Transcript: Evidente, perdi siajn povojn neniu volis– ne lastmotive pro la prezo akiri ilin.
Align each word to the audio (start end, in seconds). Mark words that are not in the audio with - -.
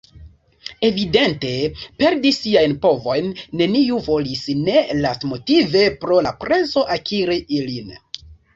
Evidente, 0.87 1.51
perdi 2.03 2.31
siajn 2.37 2.73
povojn 2.87 3.29
neniu 3.61 4.01
volis– 4.09 4.43
ne 4.65 4.81
lastmotive 5.05 5.87
pro 6.03 6.21
la 6.31 6.35
prezo 6.43 6.87
akiri 6.99 7.41
ilin. 7.61 7.97